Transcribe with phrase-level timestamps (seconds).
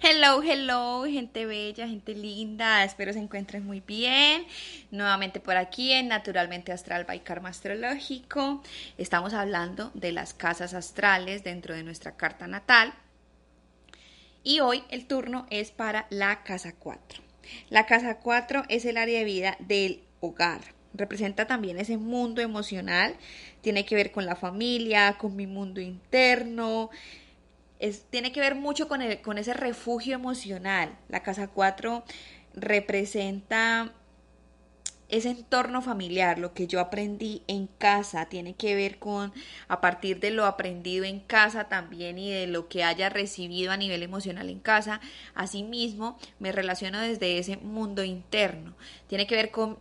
[0.00, 4.44] Hello, hello, gente bella, gente linda, espero se encuentren muy bien.
[4.90, 8.62] Nuevamente por aquí en Naturalmente Astral by Karma Astrológico.
[8.98, 12.92] Estamos hablando de las casas astrales dentro de nuestra carta natal.
[14.42, 17.22] Y hoy el turno es para la casa 4.
[17.70, 20.60] La casa 4 es el área de vida del hogar.
[20.92, 23.16] Representa también ese mundo emocional.
[23.62, 26.90] Tiene que ver con la familia, con mi mundo interno
[28.10, 30.96] tiene que ver mucho con, el, con ese refugio emocional.
[31.08, 32.04] La casa 4
[32.54, 33.92] representa
[35.08, 39.32] ese entorno familiar, lo que yo aprendí en casa, tiene que ver con
[39.68, 43.76] a partir de lo aprendido en casa también y de lo que haya recibido a
[43.76, 45.00] nivel emocional en casa.
[45.34, 48.74] Asimismo, me relaciono desde ese mundo interno.
[49.06, 49.78] Tiene que ver con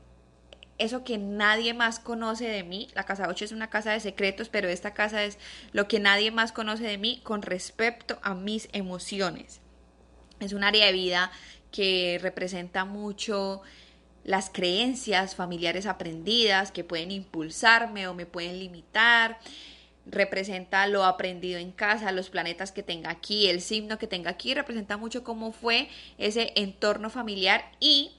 [0.78, 2.90] eso que nadie más conoce de mí.
[2.96, 5.38] La casa 8 es una casa de secretos, pero esta casa es
[5.72, 9.62] lo que nadie más conoce de mí con respecto a mis emociones.
[10.40, 11.32] Es un área de vida
[11.72, 13.62] que representa mucho
[14.24, 19.40] las creencias familiares aprendidas que pueden impulsarme o me pueden limitar.
[20.06, 24.54] Representa lo aprendido en casa, los planetas que tenga aquí, el signo que tenga aquí,
[24.54, 28.12] representa mucho cómo fue ese entorno familiar y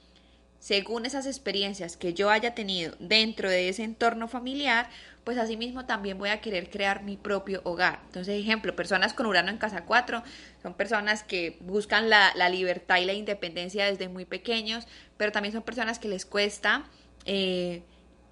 [0.65, 4.89] según esas experiencias que yo haya tenido dentro de ese entorno familiar,
[5.23, 8.01] pues asimismo también voy a querer crear mi propio hogar.
[8.07, 10.23] Entonces, ejemplo, personas con Urano en casa 4
[10.62, 14.87] son personas que buscan la, libertad y la independencia desde muy pequeños,
[15.19, 16.87] pero también son personas que les cuesta...
[17.27, 17.83] Eh,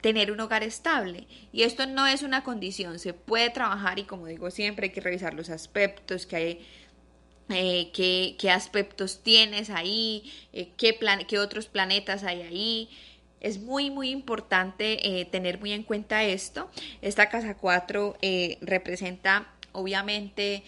[0.00, 1.28] tener un hogar estable.
[1.52, 5.00] Y esto no es una condición, se puede trabajar y como digo siempre hay que
[5.00, 6.66] revisar los aspectos que hay
[7.48, 12.90] eh, qué, aspectos tienes ahí, eh, qué, plan qué otros planetas hay ahí.
[13.40, 16.70] Es muy, muy importante eh, tener muy en cuenta esto.
[17.00, 18.16] Esta casa 4
[18.60, 20.62] representa, obviamente,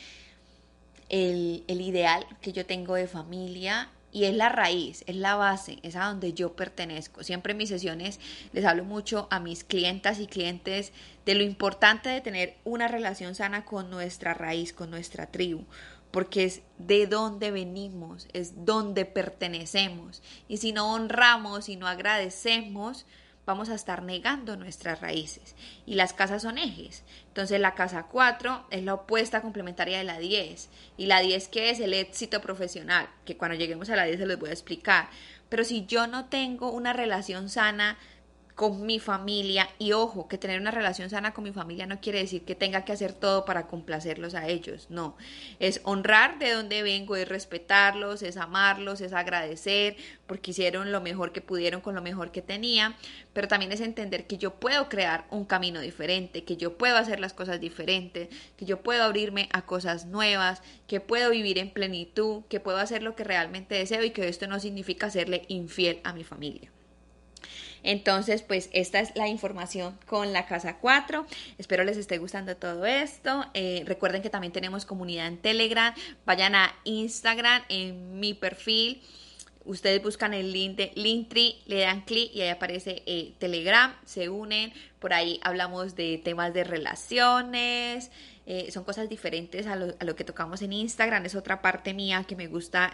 [1.08, 5.78] el, el ideal que yo tengo de familia y es la raíz, es la base,
[5.83, 7.25] es a donde yo pertenezco.
[7.25, 8.20] Siempre en mis sesiones
[8.52, 10.92] les hablo mucho a mis clientas y clientes
[11.27, 15.64] de lo importante de tener una relación sana con nuestra raíz, con nuestra tribu,
[16.14, 20.23] porque es de dónde venimos, es donde pertenecemos.
[20.47, 23.05] Y si no honramos y no agradecemos,
[23.45, 25.57] vamos a estar negando nuestras raíces.
[25.86, 27.03] Y las casas son ejes.
[27.27, 30.70] Entonces la casa 4 es la opuesta complementaria de la 10.
[30.97, 34.27] Y la 10 que es el éxito profesional, que cuando lleguemos a la 10 se
[34.27, 35.08] los voy a explicar.
[35.48, 37.98] Pero si yo no tengo una relación sana
[38.55, 39.69] con mi familia.
[39.79, 42.85] Y ojo, que tener una relación sana con mi familia no quiere decir que tenga
[42.85, 45.17] que hacer todo para complacerlos a ellos, no,
[45.59, 51.33] es honrar de dónde vengo, es respetarlos, es amarlos, es agradecer porque hicieron lo mejor
[51.33, 52.97] que pudieron con lo mejor que tenía,
[53.33, 57.21] pero también es entender que yo puedo crear un camino diferente, que yo puedo hacer
[57.21, 62.45] las cosas diferentes, que yo puedo abrirme a cosas nuevas, que puedo vivir en plenitud,
[62.48, 66.13] que puedo hacer lo que realmente deseo y que esto no significa serle infiel a
[66.13, 66.71] mi familia.
[67.84, 71.27] Entonces, pues esta es la información con la casa 4.
[71.58, 73.45] Espero les esté gustando todo esto.
[73.52, 75.94] Eh, recuerden que también tenemos comunidad en Telegram.
[76.24, 79.02] Vayan a Instagram en mi perfil.
[79.67, 84.28] Ustedes buscan el link de Linktree, le dan clic y ahí aparece eh, Telegram, se
[84.28, 88.11] unen, por ahí hablamos de temas de relaciones,
[88.44, 91.94] eh, son cosas diferentes a lo, a lo, que tocamos en Instagram, es otra parte
[91.94, 92.92] mía que me gusta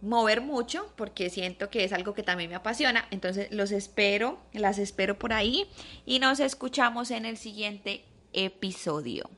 [0.00, 3.06] mover mucho porque siento que es algo que también me apasiona.
[3.10, 5.66] Entonces los espero, las espero por ahí
[6.04, 9.30] y nos escuchamos en el siguiente episodio.